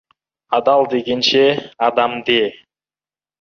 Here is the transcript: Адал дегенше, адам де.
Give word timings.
Адал 0.57 0.81
дегенше, 0.93 1.43
адам 1.89 2.17
де. 2.27 2.41